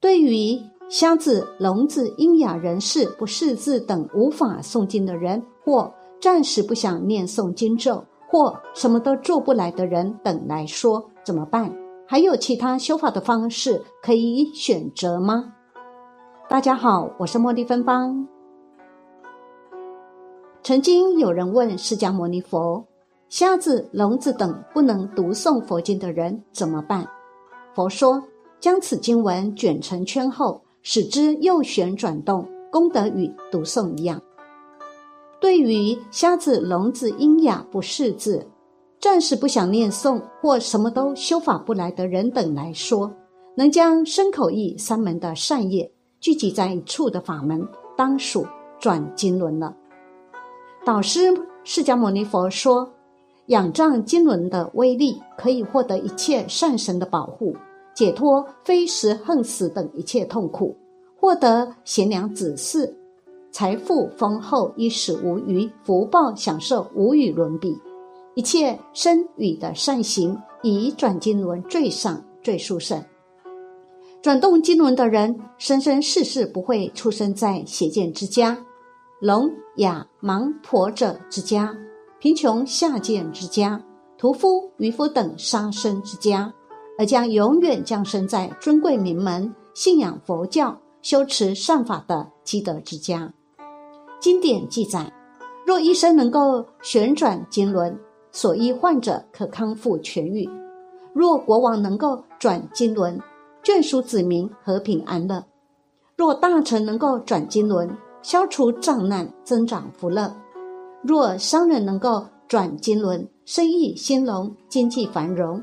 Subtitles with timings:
[0.00, 11.70] 对于瞎子、聋子、聋哑人士、不识字等无法诵经的人，或暂时不想念诵经咒，或什么都做不来的人等来说，怎么办？
[12.06, 15.52] 还有其他修法的方式可以选择吗？
[16.48, 18.26] 大家好，我是茉莉芬芳。
[20.62, 22.82] 曾经有人问释迦牟尼佛
[23.28, 27.06] ：“瞎子、聋子等不能读诵佛经的人怎么办？”
[27.76, 28.22] 佛说
[28.60, 34.18] ：“将此经文卷成圈后。”使之右旋转动，功德与读诵一样。
[35.38, 38.46] 对于瞎子、聋子、音哑不识字、
[38.98, 43.12] 暂时不想念诵或什么都修法不来的人等来说，
[43.54, 48.46] 能将身口意三门的善业聚集在一处的法门，当属
[48.78, 49.76] 转经轮了。
[50.82, 51.30] 导师
[51.62, 52.90] 释迦牟尼佛说，
[53.48, 57.54] 仰仗经轮的威力，可以获得一切善神的保护。
[58.00, 60.74] 解脱非时恨死等一切痛苦，
[61.14, 62.90] 获得贤良子嗣，
[63.52, 67.78] 财富丰厚，衣食无余，福报享受无与伦比，
[68.34, 73.04] 一切身语的善行，以转经轮最上最殊胜。
[74.22, 78.56] 转动经轮的人，生生世世不会出生在邪见之家、
[79.20, 81.76] 聋哑盲婆者之家、
[82.18, 83.84] 贫穷下贱之家、
[84.16, 86.50] 屠夫渔夫等杀生之家。
[87.00, 93.32] 而将永远降生在尊贵名门、信仰佛教、修持善法的积德之家。
[94.20, 95.10] 经典记载，
[95.66, 97.98] 若医生能够旋转经轮，
[98.32, 100.46] 所医患者可康复痊愈；
[101.14, 103.18] 若国王能够转经轮，
[103.64, 105.42] 眷属子民和平安乐；
[106.18, 110.30] 若大臣能够转经轮，消除障难，增长福乐；
[111.02, 115.62] 若商人能够转经轮，生意兴隆，经济繁荣。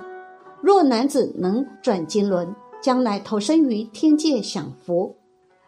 [0.62, 5.16] 若男子能转经轮，将来投身于天界享福；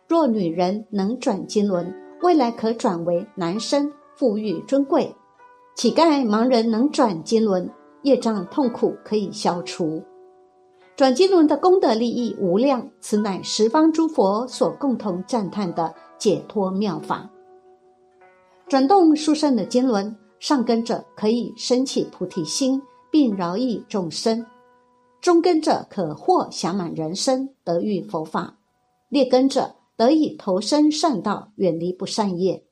[0.07, 5.15] 若女人能转经轮，未来可转为男生，富裕尊贵。
[5.75, 7.69] 乞丐盲人能转经轮，
[8.01, 10.03] 业障痛苦可以消除。
[10.95, 17.29] 转经轮的功德利益无量，此乃十方诸佛所共同赞叹的解脱妙法。
[18.67, 24.45] 转动殊胜的经轮，上根者可以升起菩提心，并饶益众生。
[25.21, 28.55] 中根者可获享满人生，得遇佛法；
[29.09, 32.63] 劣根者得以投身善道，远离不善业。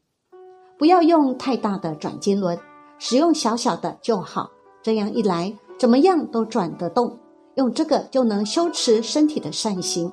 [0.77, 2.57] 不要用太大的转经轮，
[2.99, 4.49] 使用小小的就好。
[4.81, 7.17] 这样一来，怎么样都转得动。
[7.55, 10.11] 用这个就能修持身体的善行。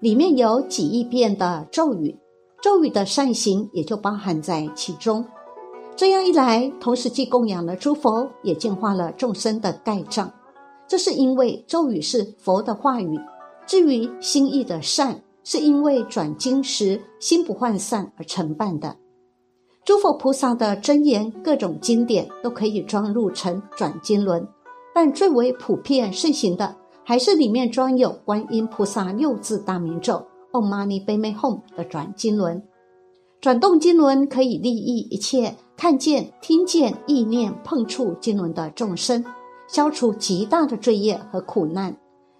[0.00, 2.16] 里面有几亿遍的咒语，
[2.62, 5.26] 咒语的善行也就包含在其中。
[5.96, 10.32] 这样一来，同时既供养了诸佛，也净化了众生的盖障。
[10.88, 13.18] 这是因为咒语是佛的话语，
[13.66, 18.96] 至于心意的善，是因为转经时心不涣散而成办的。
[19.84, 24.46] 诸佛菩萨的真言，各种经典都可以装入成转经轮，
[24.94, 32.62] 但最为普遍盛行的，还是里面装有观音菩萨六字大明咒 “Om Mani p a m e Hum” 的转经轮。
[33.40, 39.24] 转动经轮可以利益一切看见、听见、意念碰触经轮的众生。
[39.66, 41.96] 消除极大的罪业和苦难，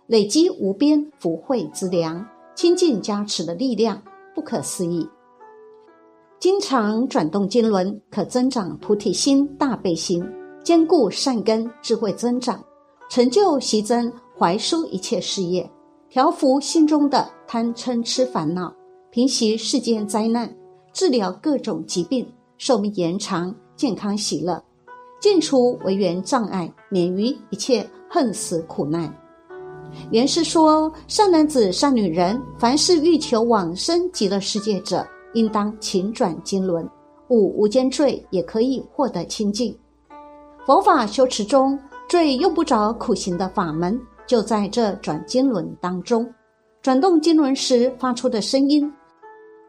[0.07, 4.01] 累积无边福慧之粮，清净加持的力量
[4.35, 5.09] 不可思议。
[6.39, 10.25] 经常转动经轮，可增长菩提心、大悲心，
[10.63, 12.63] 坚固善根，智慧增长，
[13.09, 15.69] 成就习增，怀疏一切事业，
[16.09, 18.73] 调伏心中的贪嗔痴烦恼，
[19.11, 20.55] 平息世间灾难，
[20.93, 24.63] 治疗各种疾病，寿命延长，健康喜乐。
[25.19, 29.13] 尽除为缘障碍，免于一切恨死苦难。
[30.11, 36.89] 原是说，善男子、善女人，凡是欲求往生极乐世界者，应当勤转经轮，
[37.29, 39.77] 五无间罪也可以获得清净。
[40.67, 41.79] 佛法修持中
[42.09, 46.29] 最用不着苦行的法门，就在这转经轮当中。
[46.83, 48.93] 转动经轮时发出的声音，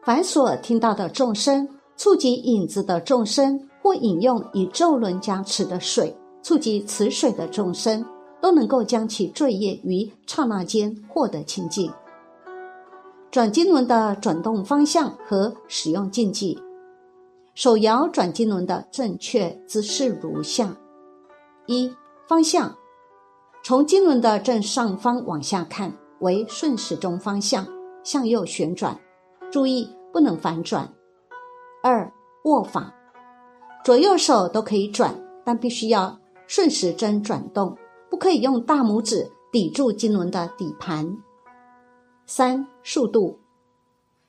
[0.04, 3.67] 凡所听到的众生，触及影子的众生。
[3.88, 8.04] 或饮用以咒轮加持的水，触及此水的众生，
[8.38, 11.90] 都能够将其罪业于刹那间获得清净。
[13.30, 16.62] 转经轮的转动方向和使用禁忌，
[17.54, 20.76] 手摇转经轮的正确姿势如下：
[21.64, 21.90] 一、
[22.28, 22.76] 方向，
[23.64, 27.66] 从经轮的正上方往下看为顺时钟方向，
[28.04, 28.94] 向右旋转，
[29.50, 30.86] 注意不能反转。
[31.82, 32.12] 二、
[32.44, 32.92] 握法。
[33.84, 35.14] 左右手都可以转，
[35.44, 37.76] 但必须要顺时针转动，
[38.10, 41.16] 不可以用大拇指抵住经轮的底盘。
[42.26, 43.38] 三、速度，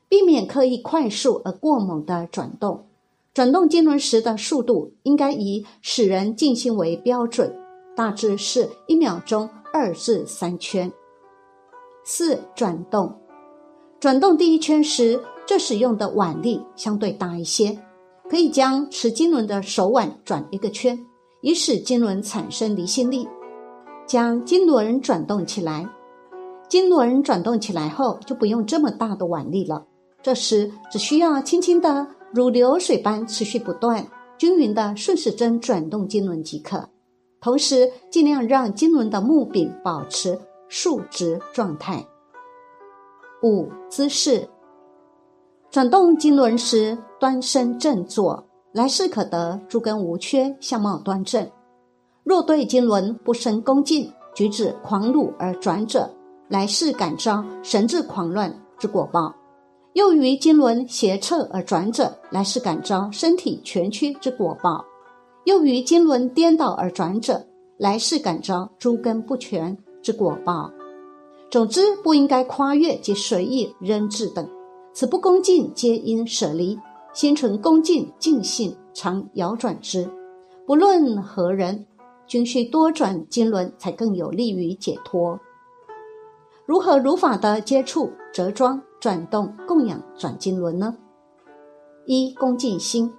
[0.08, 2.86] 避免刻意快速而过猛的转动。
[3.34, 7.54] 转动经轮时的速度应该以使人静心为标准，
[7.96, 10.92] 大致是一秒钟二至三圈。
[12.04, 13.14] 四、转动，
[14.00, 17.78] 转动第一圈时，这使用的腕力相对大一些，
[18.30, 20.98] 可以将持经轮的手腕转一个圈，
[21.42, 23.28] 以使经轮产生离心力，
[24.06, 25.90] 将经轮转动起来。
[26.68, 29.86] 经轮转动起来后，就不用这么大的腕力了。
[30.22, 34.06] 这时只需要轻轻的，如流水般持续不断、
[34.38, 36.88] 均匀的顺时针转动经轮即可。
[37.42, 40.40] 同时，尽量让经轮的木柄保持。
[40.72, 42.06] 竖直状态。
[43.42, 44.48] 五姿势，
[45.72, 51.48] 转动经轮时，端身正坐，来世可得，诸根无缺，相貌端正。
[52.24, 56.10] 若对经轮不生恭敬，举止狂怒而转者，
[56.48, 59.32] 来世感召神志狂乱之果报；
[59.94, 64.84] 又于经轮斜侧而转者，来世感召身体蜷曲之果报；
[65.46, 67.46] 又于经轮颠倒而转者，
[67.78, 69.78] 来世感召诸根不全。
[70.02, 70.72] 之果报，
[71.52, 74.50] 总之不应该跨越及随意扔掷等，
[75.00, 76.78] 此不恭敬皆因舍离，
[77.14, 80.06] 心存恭敬敬信，常摇转之。
[80.68, 81.86] 不论何人，
[82.28, 85.40] 均需多转经轮，才更有利于解脱。
[86.66, 90.94] 如何如法的接触、折装、转动、供养转经轮呢？
[92.06, 93.10] 一恭敬心，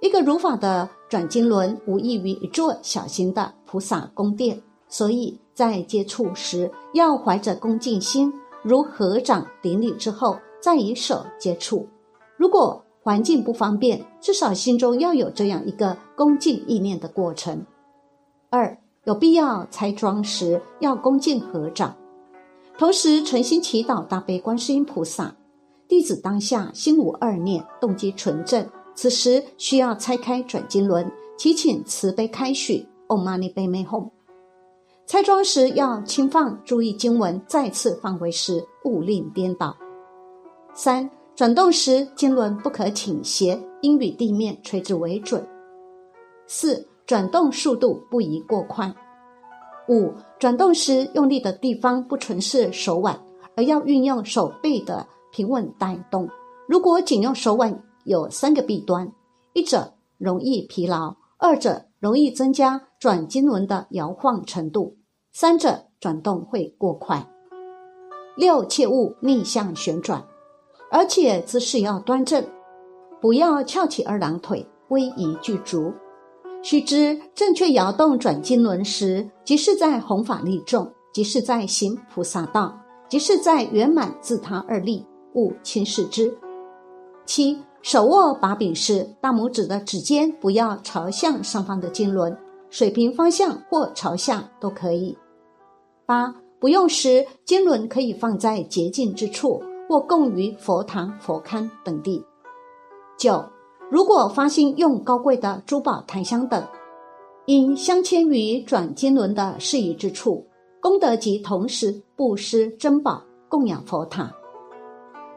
[0.00, 4.58] 一个如法的转经轮，无异于一座小型的菩萨宫殿。
[4.88, 11.86] 所以在接触时，要怀着恭敬心，如合掌顶礼之后，再以手接触。
[12.38, 17.66] 如果环境不方便，至少心中要有这样一个恭敬意念的过程。
[18.48, 21.94] 二，有必要拆装时，要恭敬合掌，
[22.78, 25.36] 同时诚心祈祷大悲观世音菩萨。
[25.86, 32.88] 弟子当下心无二念，动机纯正，此时需要拆开转经轮，祈请慈悲开许。
[33.08, 34.08] Om Mani p a m e Hum。
[35.06, 39.76] 拆装时要轻放，注意经文再次放回时勿令颠倒。
[40.74, 45.46] 三、转动时经轮不可倾斜，应与地面垂直为准。
[46.46, 48.92] 四、转动速度不宜过快。
[49.88, 53.18] 五、转动时用力的地方不纯是手腕，
[53.56, 56.28] 而要运用手背的平稳带动。
[56.68, 59.12] 如果仅用手腕，有三个弊端：
[59.52, 61.86] 一者容易疲劳，二者。
[62.00, 64.98] 容易增加转经轮的摇晃程度，
[65.32, 67.26] 三者转动会过快。
[68.36, 70.22] 六切勿逆向旋转，
[70.94, 72.46] 而且姿势要端正，
[73.20, 75.92] 不要翘起二郎腿，威仪具足。
[76.62, 85.04] 须知正确摇动转经轮时，即是在弘法利众，即是在行菩萨道，即是在圆满自他二利，
[85.34, 86.32] 勿轻视之。
[87.26, 87.58] 七。
[87.82, 92.34] 手握把柄时，大拇指的指尖不要朝向上方的经轮，
[92.70, 95.18] 水平方向或朝下都可以。
[96.06, 102.24] 八不用时，经轮可以放在洁净之处，或供于佛堂、佛龛等地。
[103.18, 103.44] 九
[103.90, 106.66] 如果发心用高贵的珠宝、檀香等，
[107.46, 110.44] 应镶嵌于转经轮的适宜之处，
[110.80, 114.32] 功德及同时布施珍宝，供养佛塔。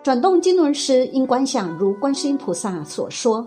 [0.02, 3.46] 转动经轮时，应观想如观世音菩萨所说，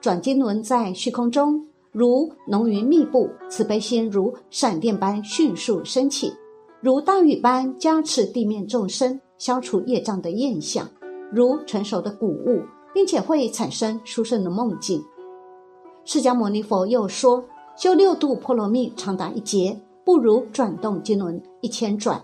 [0.00, 1.60] 转经轮在虚空中
[1.90, 6.32] 如浓云密布，慈悲心如闪电般迅速升起，
[6.80, 10.88] 如大雨般加持地面众生，消除业障的焰象，
[11.32, 12.62] 如成熟的谷物，
[12.94, 15.04] 并且会产生殊胜的梦境。
[16.04, 17.44] 释迦牟尼佛又说，
[17.76, 22.18] 修六度波罗蜜长达一劫，不如转动经轮一千转；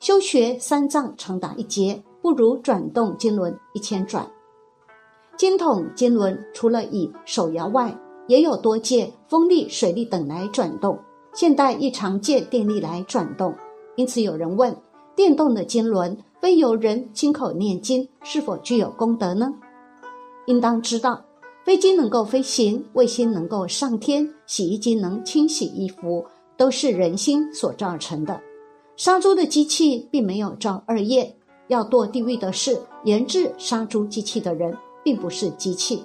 [0.00, 2.02] 修学三藏长达一劫。
[2.22, 4.28] 不如转动经轮一千转。
[5.36, 7.96] 经筒经轮除了以手摇外，
[8.26, 10.98] 也有多借风力、水力等来转动。
[11.32, 13.54] 现代亦常借电力来转动。
[13.94, 14.76] 因此有人问：
[15.16, 19.50] 电动的经轮非由人亲口念经，是否具有功德呢？
[20.44, 21.24] 应当知道，
[21.64, 26.22] 飞机能够飞行，卫星能够上天，洗衣机能清洗衣服，
[26.58, 28.38] 都是人心所造成的。
[28.96, 31.34] 杀猪的机器并没有造二业。
[31.68, 36.04] 要堕地狱的是研制杀猪机器的人，并不是机器。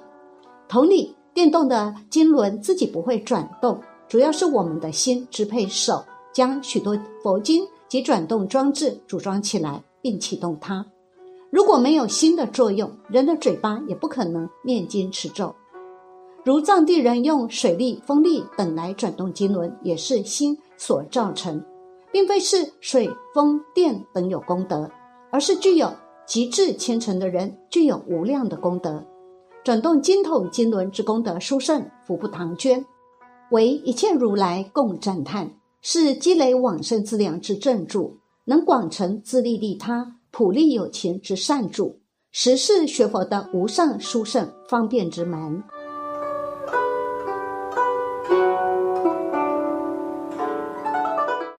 [0.68, 3.78] 同理，电动的经轮自己不会转动，
[4.08, 6.02] 主要是我们的心支配手，
[6.32, 10.86] 将许多佛经及转动装置组装起来，并启动它。
[11.50, 15.54] 如果没有心的作用，人的嘴巴也不可能念经持咒。
[16.42, 21.62] 如藏地人用水力、风力等来转动经轮，也是心所造成，
[22.10, 24.90] 并非是水、风、电等有功德。
[25.30, 25.92] 而是具有
[26.26, 29.04] 极致虔诚的人具有无量的功德。
[29.62, 32.86] 转动经筒经轮之功德殊胜，福不唐捐，
[33.50, 35.50] 为一切如来共赞叹，
[35.84, 45.60] 是积累往生资粮之正助，能广成自利利他、普利有情之善助，实是学佛的无上殊胜方便之门。